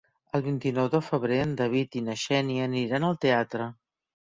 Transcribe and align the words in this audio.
El 0.37 0.43
vint-i-nou 0.45 0.89
de 0.93 1.01
febrer 1.11 1.39
en 1.43 1.53
David 1.61 2.01
i 2.03 2.05
na 2.09 2.19
Xènia 2.25 2.67
aniran 2.73 3.11
al 3.13 3.25
teatre. 3.29 3.75